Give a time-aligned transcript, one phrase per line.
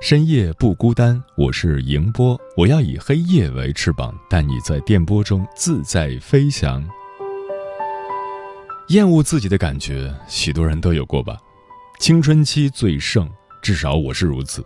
[0.00, 2.40] 深夜不孤单，我是迎波。
[2.56, 6.88] 我要以黑夜为翅膀，带你在电波中自在飞翔。
[8.90, 11.36] 厌恶自己的感觉，许多人都有过吧？
[11.98, 13.28] 青春期最盛，
[13.60, 14.64] 至少我是如此。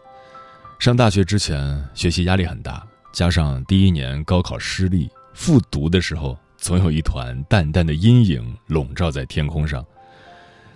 [0.78, 9.82] 上大学之前，学习压力很大，加上第一年高考失利，复读的时候，总有一团淡淡的阴影笼罩在天空上。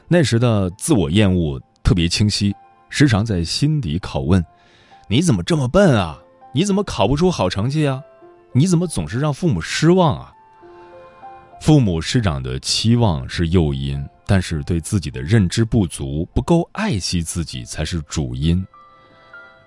[0.08, 2.55] 那时的自我厌恶特别清晰。
[2.89, 4.42] 时常在心底拷问
[5.08, 6.20] ：“你怎么这么笨啊？
[6.52, 8.02] 你怎么考不出好成绩啊？
[8.52, 10.32] 你怎么总是让父母失望啊？”
[11.62, 18.64] 父母师长的期望是诱因，但是对自己的认知不足、不够爱惜自己才是主因。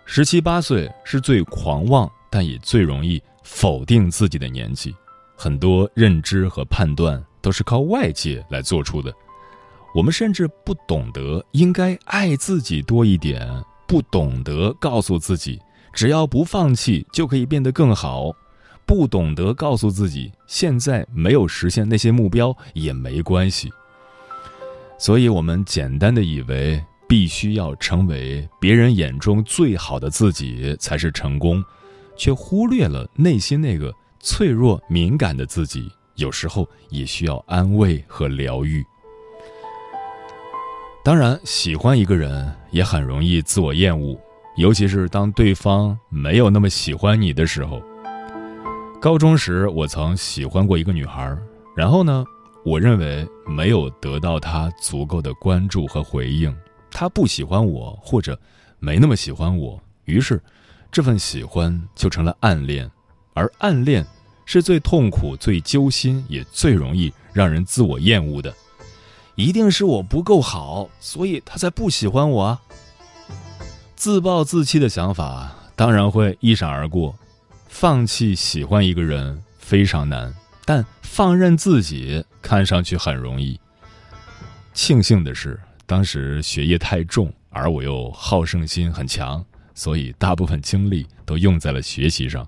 [0.05, 4.93] 十七八岁是最狂妄，但也最容易否定自己的年纪。
[5.35, 9.13] 很多认知和判断都是靠外界来做出的。
[9.95, 13.47] 我们甚至不懂得应该爱自己多一点，
[13.89, 15.59] 不懂得告诉自己，
[15.91, 18.31] 只要不放弃就可以变得更好，
[18.85, 23.67] 不懂得告诉自己，现在没有实现那些目标也没关系。
[24.99, 31.63] 所以，我们简单的以为必须要成为别人眼中最好的自己才是成功，
[32.16, 38.85] 却忽略了内心那个脆弱敏感的自己，有时候也需要安慰和疗愈。
[41.03, 44.19] 当然，喜欢一个人也很容易自我厌恶，
[44.57, 47.81] 尤其是当对方没有那么喜欢你的时候。
[49.02, 51.38] 高中时，我曾喜欢过一个女孩，
[51.75, 52.25] 然后呢，
[52.66, 56.53] 我认为没有得到她足够的关注和回应，
[56.91, 58.38] 她不喜欢我或者
[58.78, 60.41] 没那么喜欢我，于是
[60.91, 62.90] 这份喜欢就成了暗恋，
[63.34, 64.06] 而暗恋
[64.46, 68.53] 是最痛苦、最揪心，也最容易让人自我厌恶的。
[69.39, 72.61] 一定是我不够好，所以他才不喜欢我啊！
[73.95, 77.16] 自暴自弃的想法当然会一闪而过。
[77.69, 80.33] 放弃喜欢一个人非常难，
[80.66, 83.57] 但放任自己看上去很容易。
[84.73, 89.41] 庆幸的是，当时学业太重，而我又好胜心很强，
[89.73, 92.45] 所以大部分精力都用在了学习上。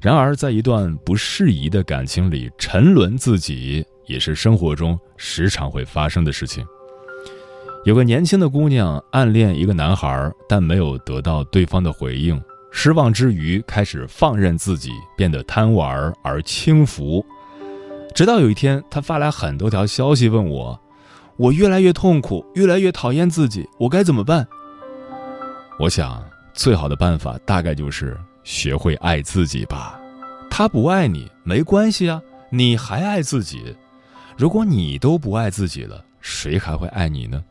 [0.00, 3.84] 然而，在一段不适宜的感情里沉沦自己。
[4.06, 6.64] 也是生活中时常会发生的事情。
[7.84, 17.24] 有个年轻的姑娘暗恋一个男孩，但没有得到对方的回应，失望之余开始放任自己，变得贪玩而轻浮。
[18.14, 20.80] 直到有一天，她发来很多条消息问我
[21.36, 24.46] ：“我越来越痛苦，越来越讨厌自己，我该怎么办？”
[25.78, 30.00] 我想，最好的办法大概就是学会爱自己吧。
[30.48, 33.76] 他不爱你没关系啊，你还爱自己。
[34.36, 37.42] 如果你都不爱自己了，谁还会爱你呢？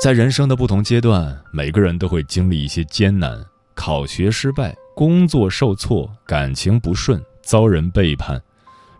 [0.00, 3.40] 在人生的不同阶段，每个人都会经历一些艰难：
[3.74, 8.42] 考学失败、工作受挫、感情不顺、遭人背叛。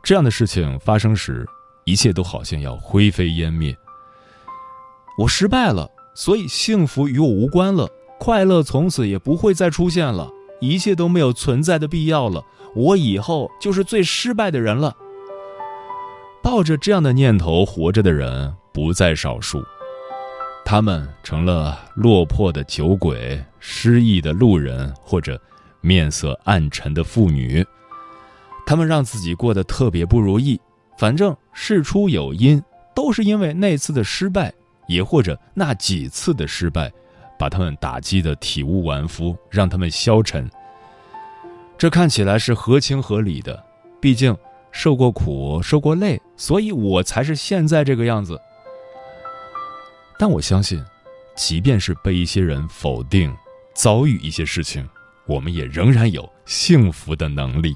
[0.02, 1.44] 这样的事情发生时，
[1.84, 3.76] 一切都好像要灰飞烟灭。
[5.18, 7.88] 我失败了，所以幸福与我无关了，
[8.18, 12.44] 快乐从此也不会再出现了，一切都没有存在的必要了。
[12.76, 14.96] 我以后就是最失败的人了。
[16.56, 19.62] 抱着这样的念头活着的人不在少数，
[20.64, 25.38] 他们成了落魄的酒鬼、失意的路人或者
[25.82, 27.62] 面色暗沉的妇女。
[28.66, 30.58] 他们让自己过得特别不如意，
[30.96, 32.62] 反正事出有因，
[32.94, 34.50] 都是因为那次的失败，
[34.88, 36.90] 也或者那几次的失败，
[37.38, 40.50] 把他们打击得体无完肤，让他们消沉。
[41.76, 43.62] 这看起来是合情合理的，
[44.00, 44.34] 毕竟。
[44.78, 48.38] 受过苦，受过累，所以我才是现在这个样子。
[50.18, 50.84] 但我相信，
[51.34, 53.34] 即便是被一些人否定，
[53.74, 54.86] 遭遇一些事情，
[55.26, 57.74] 我们也仍然有幸福的能力。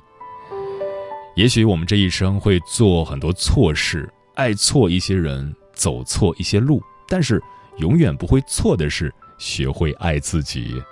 [1.37, 7.43] 也许我们这一生会做很多错事，爱错一些人，走错一些路，但是
[7.79, 10.83] 永远不会错的是学会爱自己，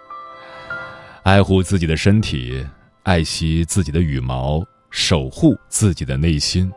[1.22, 2.66] 爱护自己的身体，
[3.02, 6.70] 爱惜自己的羽毛，守护自己的内心。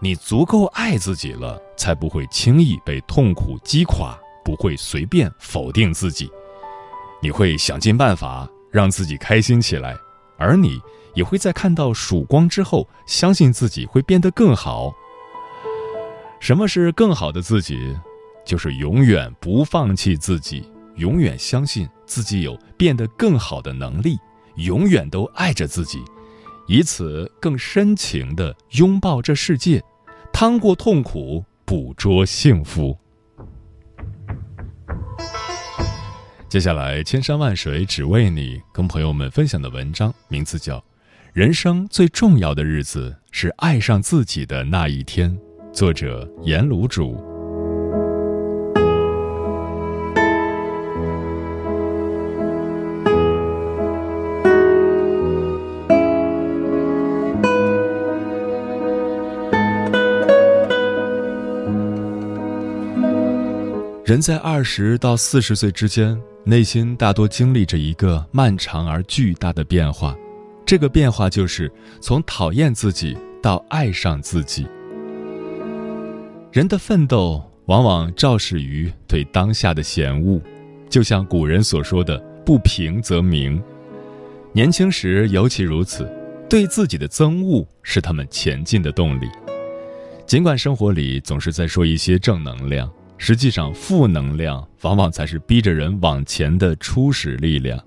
[0.00, 6.30] 你足够爱自己了，才不会轻易被痛苦击垮，不会随便否定自己。
[7.20, 9.96] 你会想尽办法让自己开心起来，
[10.36, 10.80] 而你。
[11.14, 14.94] 也会在看到曙光之后，相信自己会变得更好。
[16.38, 17.96] 什么是更好的自己？
[18.44, 24.16] 就是永远不放弃自己，永远相信自己有变得更好的能力，
[24.56, 26.04] 永远都爱着自己，
[26.68, 29.82] 以此更深情地拥抱这世界，
[30.30, 32.96] 趟过痛苦，捕捉幸福。
[36.46, 40.82] 接下来，千山万水只为你，跟朋友们分享的文章名字叫。
[41.32, 45.36] 人生最重要的日子是爱上自己的那一天。
[45.72, 47.27] 作者：颜卤主。
[64.08, 70.16] 人在二十到四十岁之间，内心大多经历着一个漫长而巨大的变化。
[70.64, 71.70] 这个变化就是
[72.00, 74.66] 从讨厌自己到爱上自己。
[76.50, 80.40] 人的奋斗往往肇始于对当下的嫌恶，
[80.88, 82.16] 就像古人所说的
[82.46, 83.62] “不平则鸣”。
[84.54, 86.10] 年轻时尤其如此，
[86.48, 89.28] 对自己的憎恶是他们前进的动力。
[90.26, 97.78] 尽管生活里总是在说一些正能量，实际上负能量往往才是逼着人往前的初始力量。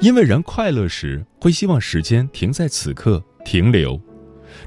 [0.00, 4.00] 因为人快乐时会希望时间停在此刻停留，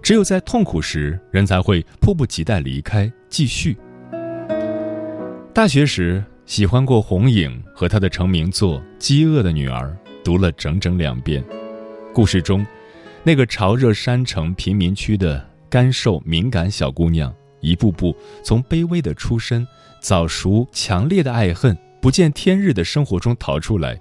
[0.01, 3.75] 只有在痛苦时，人才会迫不及待离开继续。
[5.53, 11.43] 大学时喜欢过红影和他的成名作《饥饿的女儿》，读了整整两遍。
[12.13, 12.65] 故事中，
[13.23, 19.65] 那个潮热山城贫民区的干瘦敏感小姑娘，一步步从卑微的出身、
[20.01, 23.99] 早熟强烈的爱恨、不见天日的生活中逃出来。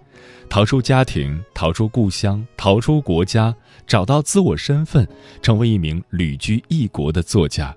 [0.49, 3.55] 逃出家庭，逃出故乡，逃出国家，
[3.87, 5.07] 找到自我身份，
[5.41, 7.75] 成为一名旅居异国的作家。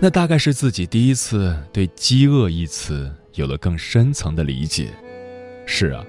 [0.00, 4.88] 那大概是自己第一次对“饥饿”一词有了更深层的理解。
[5.66, 6.04] 是啊，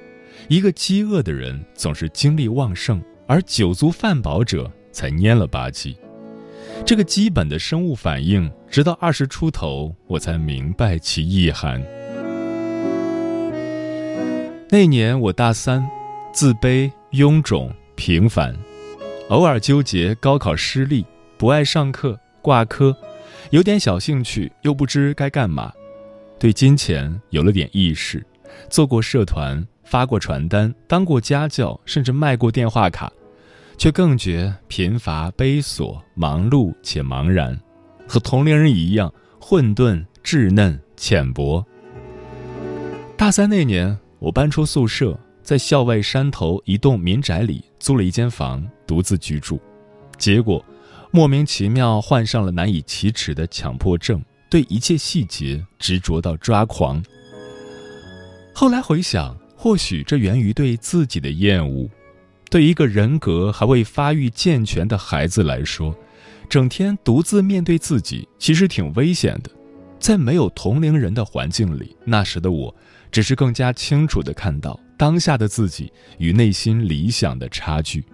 [0.50, 5.96] 一个饥饿的人总是精力旺盛，而酒足饭饱者才蔫了吧唧。
[6.86, 11.82] 这个基本的生物反应，直到二十出头，我才明白其意涵。
[14.70, 15.88] 那年我大三，
[16.34, 18.54] 自卑、臃肿、平凡，
[19.30, 21.06] 偶尔纠结高考失利，
[21.38, 22.96] 不爱上课，挂科，
[23.52, 25.72] 有点小兴趣又不知该干嘛，
[26.38, 28.26] 对金钱有了点意识，
[28.70, 33.12] 做过社团，发过传单，当过家教，甚至卖过电话卡，
[33.82, 37.60] 却更觉贫乏、悲琐、忙碌且茫然，
[38.08, 41.66] 和同龄人一样混沌、稚嫩、浅薄。
[43.18, 43.98] 大三那年。
[44.20, 49.60] 我搬出宿舍，在校外山头一栋民宅里租了一间房，独自居住。
[50.16, 50.64] 结果，
[51.10, 57.04] 莫名其妙患上了难以启齿的强迫症，对一切细节执着到抓狂。
[58.54, 61.90] 后来回想，或许这源于对自己的厌恶。
[62.52, 65.98] 对一个人格还未发育健全的孩子来说，
[66.50, 69.50] 整天独自面对自己，其实挺危险的。
[70.02, 72.76] 在没有同龄人的环境里，那时的我。
[73.10, 78.06] 只是更加清楚地看到当下的自己与内心理想的差距，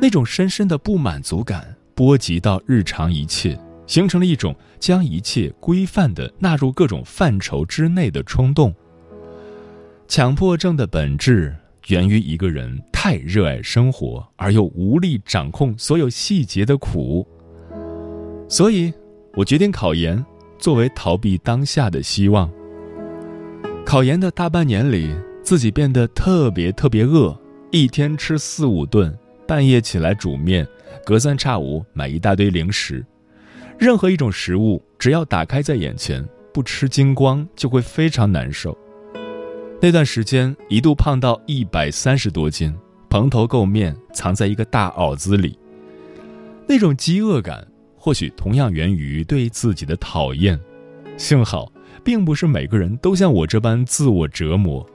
[0.00, 8.74] 那种深深的不满足感波及到日常一切，形成了一种将一切规范地纳入各种范畴之内的冲动。
[10.08, 11.54] 强迫症的本质
[11.88, 17.26] 源于一个人太热爱生活而又无力掌控所有细节的苦，
[18.46, 18.92] 所以，
[19.32, 20.22] 我决定考研，
[20.58, 22.52] 作为逃避当下的希望。
[23.86, 27.34] 考研的大半年里，自己变得特别特别饿，
[27.70, 30.68] 一天吃四五顿，半夜起来煮面，
[31.02, 33.02] 隔三差五买一大堆零食。
[33.78, 38.76] 任何一种食物，只要打开在眼前，不吃精光就会非常难受。
[39.80, 42.76] 那段时间一度胖到一百三十多斤，
[43.10, 45.58] 蓬头垢面，藏在一个大袄子里。
[46.66, 50.58] 那种饥饿感，或许同样源于对自己的讨厌。
[51.18, 51.70] 幸好。
[52.02, 54.86] 并不是每个人都像我这般自我折磨。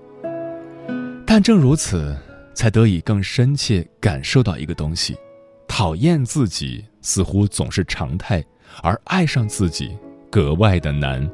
[1.23, 2.17] 但正如此，
[2.55, 5.15] 才得以更深切感受到一个东西：
[5.67, 8.43] 讨厌自己似乎总是常态，
[8.81, 9.95] 而爱上自己
[10.31, 11.29] 格外的难。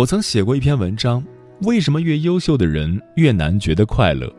[0.00, 1.22] 我曾写过一篇文章：
[1.60, 4.34] 为什么越优秀的人越难觉得快乐？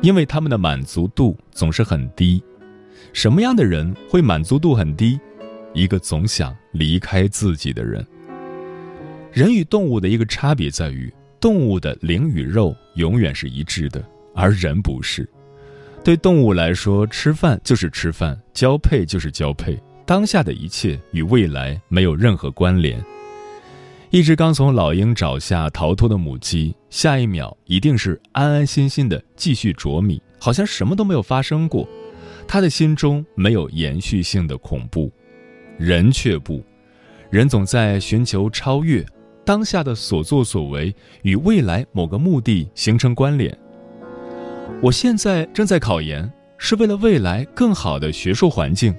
[0.00, 2.40] 因为他们的满足度总是很低。
[3.12, 5.18] 什么样的人会满足度很低？
[5.74, 8.06] 一个总想离开自己的人。
[9.32, 14.00] 人与动物的一个差别在于，动物的灵与肉永远是一致的，
[14.36, 15.28] 而人不是。
[16.04, 23.04] 对动物来说，吃饭就是吃饭，交配就是交配，当下的一切与未来没有任何关联。
[24.12, 31.88] 一只刚从老鹰爪下逃脱的母鸡，下一秒一定是安安心心的继续啄米，好像什么都没有发生过。
[32.46, 35.10] 他的心中没有延续性的恐怖，
[35.78, 36.62] 人却不，
[37.30, 39.02] 人总在寻求超越，
[39.46, 43.56] 当下的所作所为与未来某个目的形成关联。
[44.82, 48.94] 我现在正在考研，是为了未来更好的学术环境。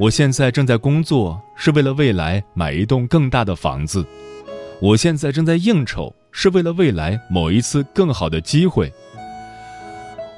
[0.00, 4.02] 我现在正在工作，是为了未来买一栋更大的房子；
[4.80, 8.90] 我现在正在应酬，是为了未来某一次更好的机会。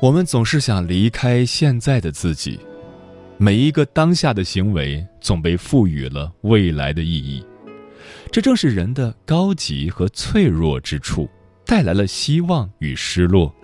[0.01, 2.59] 我们总是想离开现在的自己，
[3.39, 7.47] 每一个当下的行为总被赋予了未来的意义，
[8.33, 11.31] 这正是人的高级和脆弱之处，
[11.65, 13.55] 带来了希望与失落。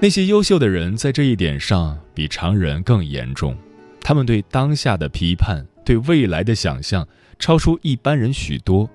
[0.00, 3.54] 那些优秀的人在这一点上比常人更严重。
[4.02, 7.06] 他们对当下的批判，对未来的想象，
[7.38, 8.90] 超出一般人许多。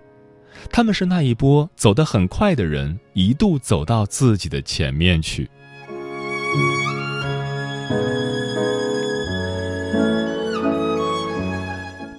[0.71, 5.49] 他们是那一波走得很快的人，一度走到自己的前面去。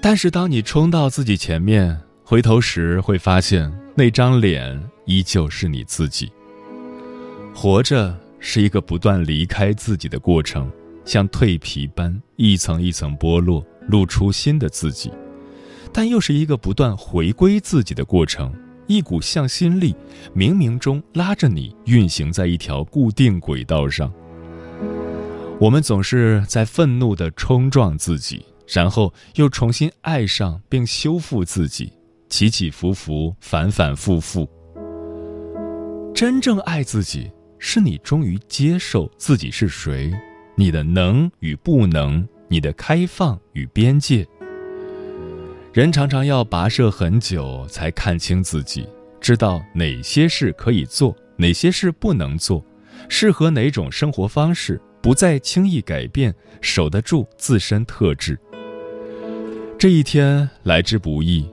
[0.00, 6.32] 但是，当你冲到自己前面，回头时会发现，那张脸依旧是你自己。
[7.52, 10.70] 活着是一个不断离开自己的过程。
[11.08, 15.10] 像蜕皮般一层一层剥落，露出新的自己，
[15.90, 18.54] 但又是一个不断回归自己的过程。
[18.86, 19.96] 一股向心力，
[20.36, 24.12] 冥冥中拉着你运行在一条固定轨道上。
[25.58, 31.90] 我们总是在愤怒地冲撞自己，然后又重新爱上并修复自己，
[32.28, 34.46] 起起伏伏，反反复复。
[36.14, 40.12] 真正爱自己，是你终于接受自己是谁。
[40.58, 44.26] 你的能与不能，你的开放与边界。
[45.72, 48.84] 人常常要跋涉很久才看清自己，
[49.20, 52.60] 知道哪些事可以做，哪些事不能做，
[53.08, 58.36] 适合哪种生活方式，不再轻易改变，守得住自身特质。
[59.78, 61.48] 这一天来之不易，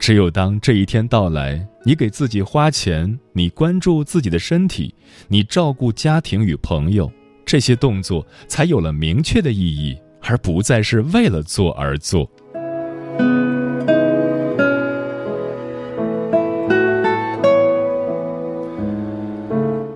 [0.00, 4.92] 只有当这一天到来，你给自己花钱，你关注自己的身体，
[5.28, 7.08] 你照顾家庭与朋友。
[7.48, 12.30] 这些动作才有了明确的意义，而不再是为了做而做。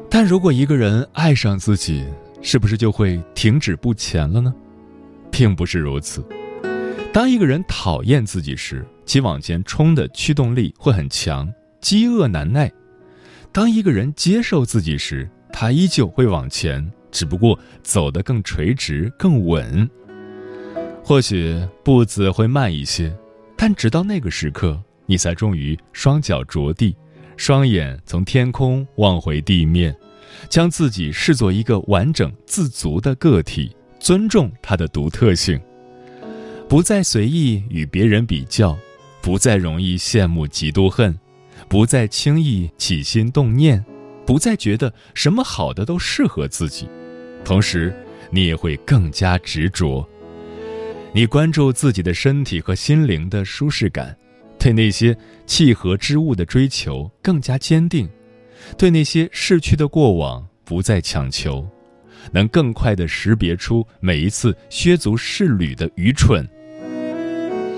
[0.09, 2.07] 但如果一个人爱上自己，
[2.41, 4.55] 是不是就会停止不前了呢？
[5.31, 6.25] 并不是如此。
[7.13, 12.71] 当一个人讨厌自己时，其往前冲的驱动力会很强，饥饿难耐；
[13.53, 16.91] 当一个人接受自己时，他依旧会往前。
[17.13, 19.89] 只不过走得更垂直、更稳，
[21.05, 23.15] 或许步子会慢一些，
[23.57, 26.97] 但直到那个时刻，你才终于双脚着地，
[27.37, 29.95] 双眼从天空望回地面，
[30.49, 35.61] 将自己视作一个完整自足的个体，尊重它的独特性，
[36.69, 38.77] 不再随意与别人比较，
[39.21, 41.17] 不再容易羡慕嫉妒恨，
[41.69, 43.85] 不再轻易起心动念，
[44.25, 46.89] 不再觉得什么好的都适合自己。
[47.45, 47.95] 同时，
[48.31, 50.09] 你也会更加执着。
[51.13, 54.17] 你关注自己的身体和心灵的舒适感，
[54.59, 58.09] 对那些契合之物的追求更加坚定，
[58.79, 61.69] 对那些逝去的过往不再强求，
[62.31, 66.49] 能更快地识别出每一次削足适履的愚蠢。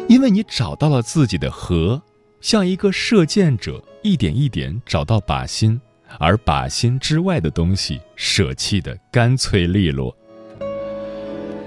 [0.06, 2.00] 因为你找到了自己的核，
[2.40, 5.80] 像一个射箭者，一点一点找到靶心。
[6.18, 10.16] 而把心之外的东西舍弃的干脆利落，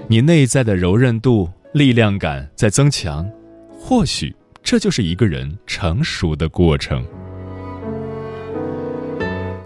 [0.08, 3.30] 你内在的柔韧度、力量感在增强，
[3.78, 7.04] 或许这就是一个人成熟的过程。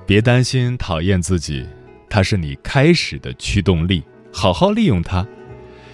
[0.05, 1.67] 别担心讨厌自己，
[2.11, 5.27] 它是你开始的驱动力，好好利用它，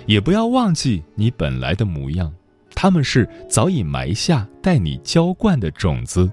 [0.06, 2.32] 也不要忘记你本来的模样，
[2.74, 6.28] 他们是早已埋下待你浇灌的种子。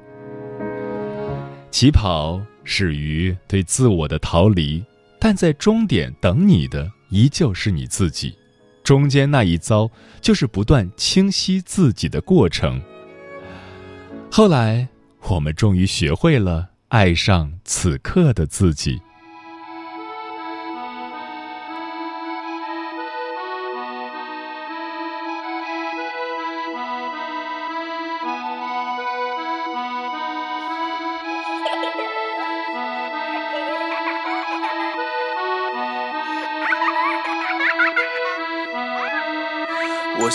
[1.76, 4.82] 起跑始于对自我的逃离，
[5.20, 8.34] 但在终点等你的依旧是你自己。
[8.82, 9.92] 中间那一遭，
[10.22, 12.82] 就是不断清晰自己的过程。
[14.32, 14.88] 后来，
[15.24, 19.02] 我们终于学会了爱上此刻的自己。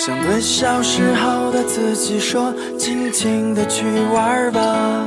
[0.03, 5.07] 想对小时候的自己说，尽情的去玩吧，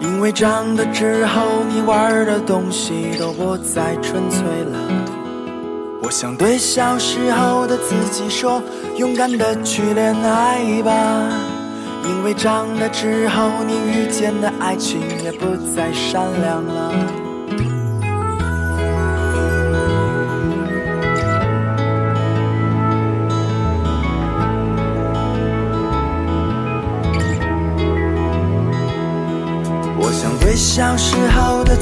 [0.00, 4.78] 因为长大之后你玩的东西都不再纯粹了。
[6.02, 8.60] 我想对小时候的自己说，
[8.96, 10.92] 勇敢的去恋爱吧，
[12.04, 15.46] 因为长大之后你遇见的爱情也不
[15.76, 17.27] 再善良了。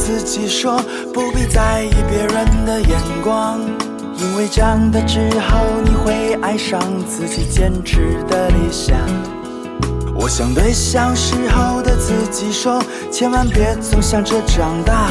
[0.06, 0.80] 自己说，
[1.12, 3.58] 不必在意别人的眼光，
[4.16, 8.96] 因为长大之后你会爱上自己坚持的理想。
[10.14, 15.08] 我想对小时候的自己说，千万别总想着长大，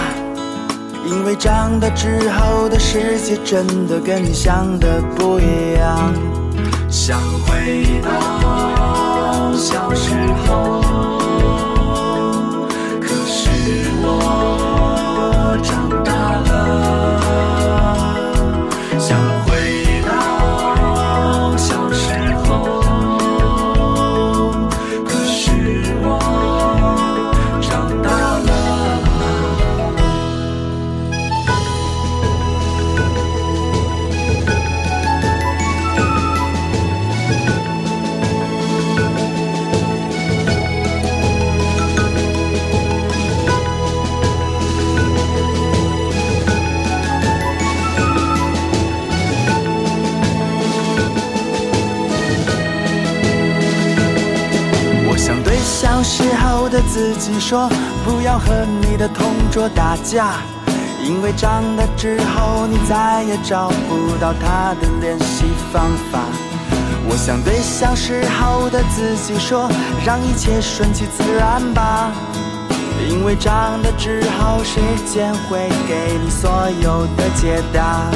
[1.05, 6.13] 因为长大之后的世界真的跟你想的不一样。
[6.89, 10.13] 想回到小时
[10.47, 11.34] 候。
[56.95, 57.67] 自己说
[58.05, 60.35] 不要和你的同桌打架，
[61.03, 66.21] 因为长大之后你再也找不到他的联系方法。
[67.09, 69.69] 我想对小时候的自己说，
[70.05, 72.13] 让一切顺其自然吧，
[73.09, 76.49] 因为长大之后时间会给你所
[76.81, 78.09] 有的解答。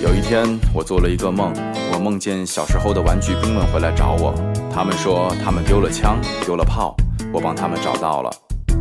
[0.00, 1.52] 有一天，我做了一个梦，
[1.92, 4.32] 我梦见小时候的玩具兵们回来找我，
[4.72, 6.94] 他们说他们丢了枪，丢了炮。
[7.32, 8.30] 我帮他们找到了，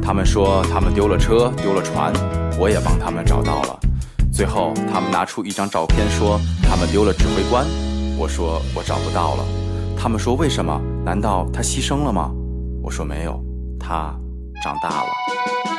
[0.02, 2.14] 他们说他们丢了车，丢了船，
[2.58, 3.80] 我也帮他们找到了。
[4.32, 7.66] 最后，他们拿出一张照片，说他们丢了指挥官。
[8.18, 9.46] 我说我找不到了。
[10.00, 10.80] 他们说为什么？
[11.04, 12.32] 难道他牺牲了吗？
[12.82, 13.40] 我说没有，
[13.80, 14.16] 他
[14.64, 15.77] 长大了。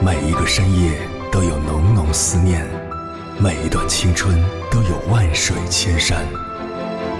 [0.00, 0.96] 每一个深夜
[1.32, 2.64] 都有浓浓思念，
[3.36, 6.24] 每一段青春都有万水千山，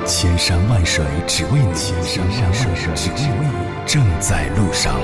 [0.07, 4.95] 千山万水只为你，千山万水只为你，正在路上。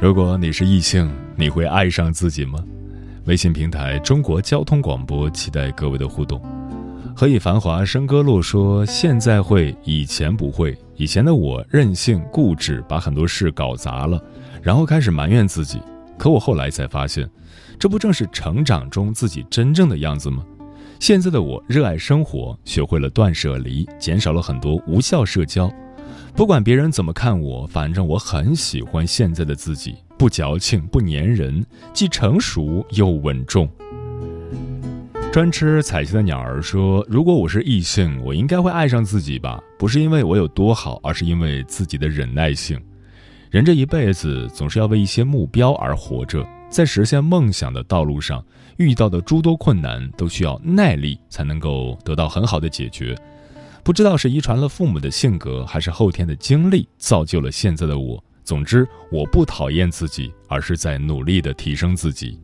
[0.00, 2.58] 如果你是异性，你会爱上自己吗？
[3.26, 6.42] 微信平台中国交通广播，期待各位的互动。
[7.14, 10.76] 何以繁华笙歌落说：“现在会，以前不会。
[10.96, 14.20] 以前的我任性固执，把很多事搞砸了，
[14.62, 15.80] 然后开始埋怨自己。
[16.18, 17.28] 可我后来才发现，
[17.78, 20.44] 这不正是成长中自己真正的样子吗？
[20.98, 25.70] 现在的我热爱生活，学会了断舍离，减少了很多无效社交。
[26.34, 33.68] 不管别人怎么看我，反正我很喜欢现在的自己，不矫情，不粘人，既成熟又稳重。”
[35.32, 39.58] 专吃彩旗的鸟儿说：“如果我是异性，我应该会爱上自己吧？
[39.78, 42.78] 不是因为我有多好，而是因为自己的忍耐性。
[43.50, 48.44] 人这一辈子总是要为一些目标而活着，在实现梦想的道路上，
[48.76, 53.16] 遇到的诸多困难都需要耐力才能够得到很好的解决。
[53.82, 58.22] 不知道是遗传了父母的性格，还是后天的经历造就了现在的我。
[58.44, 62.38] 总之，我不讨厌自己，而是在努力的提升自己。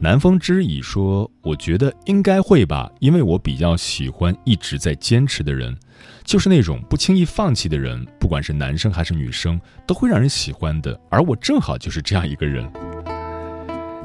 [0.00, 5.76] 南风知已说：“我觉得应该会吧，因为我比较喜欢一直在坚持的人，
[6.24, 10.98] 就是那种不轻易放弃的人，不管是男生还是女生，都会让人喜欢的。
[11.10, 12.70] 而我正好就是这样一个人。”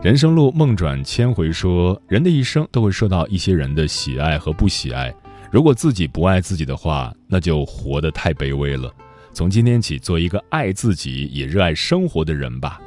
[0.02, 5.14] 人生路梦转千回说：“人的一生都会受到一些人的喜爱和不喜爱。”
[5.52, 8.92] 如果自己不爱自己的话，那就活得太卑微了。
[9.32, 12.82] 从今天起，做一个爱自己也热爱生活的人吧。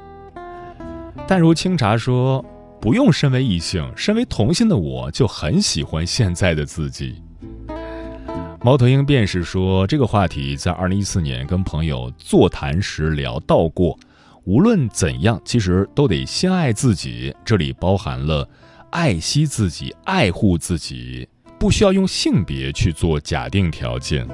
[1.29, 2.45] 淡如清茶说
[2.87, 7.21] ：“不用身为异性，身为同性的我就很喜欢现在的自己。”
[8.63, 13.99] 猫头鹰便是说：“这个话题在二零一四年跟朋友座谈时聊到过。
[14.45, 17.35] 无论怎样，其实都得先爱自己。
[17.45, 18.49] 这里包含了
[18.91, 24.25] 爱惜自己、爱护自己。”不需要用性别去做假定条件。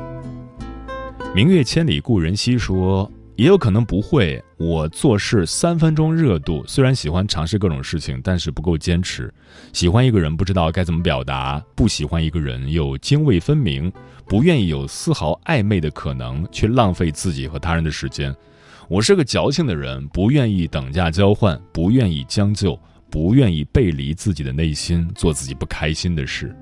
[1.35, 3.11] 明月千里故人西说，
[3.43, 4.41] 也有可能不会。
[4.57, 9.35] 我做事三分钟热度，虽然喜欢尝试各种事情，但是不够坚持。
[9.73, 13.93] 喜欢一个人不知道该怎么表达，不喜欢一个人又泾渭分明，
[14.29, 18.33] 不愿意有丝毫暧昧的可能，去浪费自己和他人的时间。
[18.89, 22.79] 我是个矫情的人，不愿意等价交换，不愿意将就，
[23.11, 26.57] 不愿意背离自己的内心，做自己不开心的事。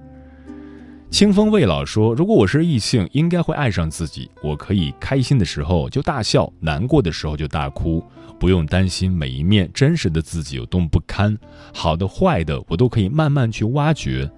[1.11, 4.31] 清风未老说：“如果我是异性，应该会爱上自己。
[4.41, 8.03] 我可以开心的时候就大笑，难过的时候就大哭，
[8.39, 11.37] 不用担心每一面真实的自己有多么不堪。
[11.75, 14.31] 好的、坏的，我都可以慢慢去挖掘。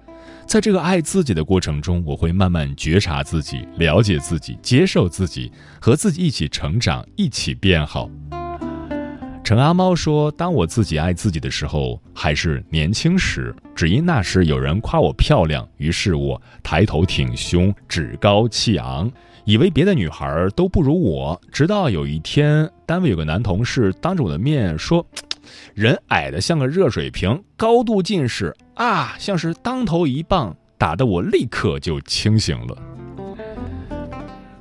[0.47, 8.09] 在这个爱自己的过程中，我会慢慢觉察自己，了解自己，接受自己，和自己一起成长，一起变好。”
[9.43, 19.11] 陈阿猫说：“当我自己爱自己的时候，还是年轻时，只因那时有人夸我漂亮，于是我抬头挺胸，趾高气昂，
[19.43, 21.39] 以为别的女孩都不如我。
[21.51, 25.05] 直到有一天，单位有个男同事当着我的面说，
[25.73, 32.77] 人矮的像个热水瓶，高度近视啊，像是当头一棒，打得我立刻就清醒了。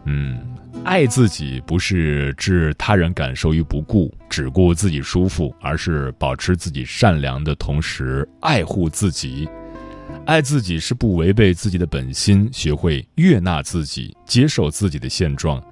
[0.06, 0.40] 嗯。”
[0.84, 9.48] 爱自己不是置他人感受于不顾，只顾自己舒服，而是保持自己善良的同时爱护自己。
[10.26, 15.62] 爱自己是不违背自己的本心，学会悦纳自己，接受自己的现状。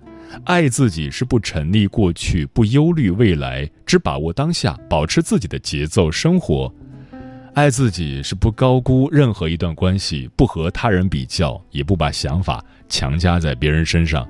[0.44, 6.72] 爱自己是不沉溺过去，不忧虑未来，只把握当下，保持自己的节奏生活。
[7.52, 14.26] 爱自己是不高估任何一段关系，不和他人比较，也不把想法强加在别人身上。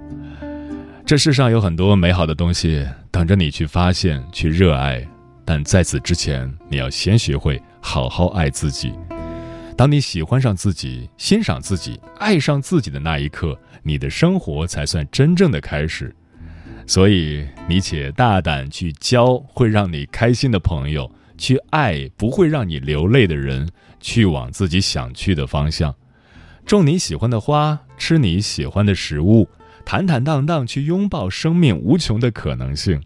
[1.11, 5.05] 这世上有很多美好的东西等着你去发现、去热爱，
[5.45, 8.93] 但在此之前，你要先学会好好爱自己。
[9.77, 16.15] 当你喜欢上自己、欣赏自己、爱上自己的那一刻，你的生活才算真正的开始。
[16.87, 23.69] 所以，你且大胆去交会让你开心的朋友，去爱不会让你流泪的人，
[23.99, 25.93] 去往自己想去的方向，
[26.65, 29.49] 种你喜欢的花，吃你喜欢的食物。
[29.85, 33.01] 坦坦荡荡去拥抱生命无穷的可能性。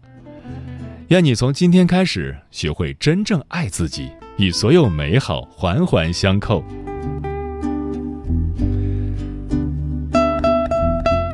[1.09, 6.63] 愿你从今天开始学会真正爱自己，与所有美好环环相扣。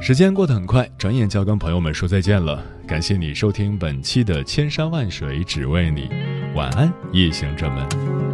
[0.02, 2.62] 时间过得很快，转眼就要跟朋友们说再见了。
[2.88, 6.02] 感谢你收听本期的《千山万水只为你》，
[6.54, 8.31] 晚安，夜行者们。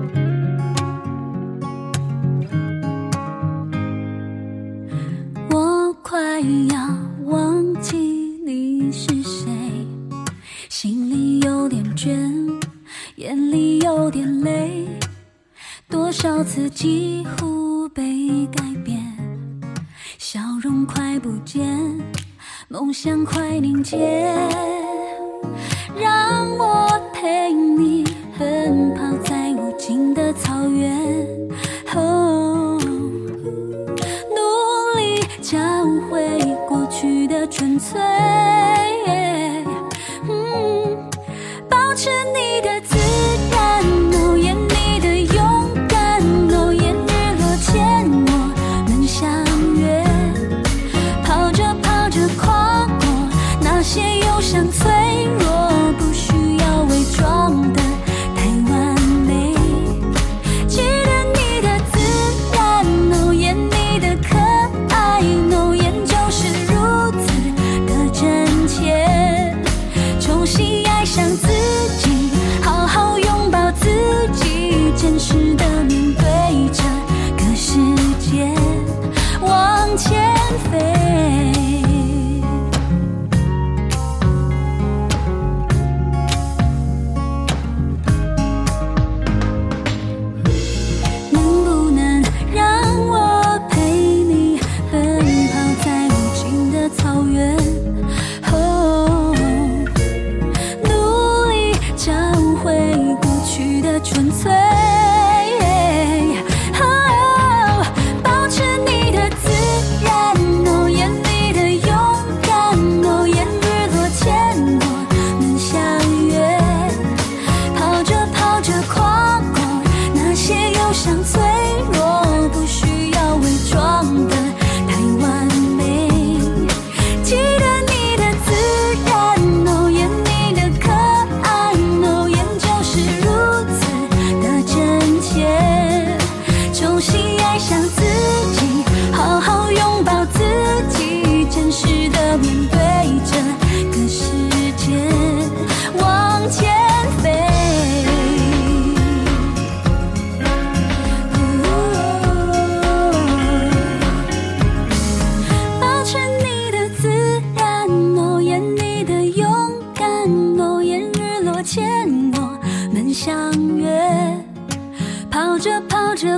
[16.77, 17.06] 少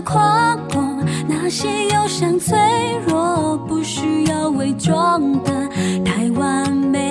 [0.01, 0.81] 跨过
[1.27, 2.57] 那些忧伤脆
[3.07, 5.69] 弱不需要伪装的
[6.05, 7.08] 太完美。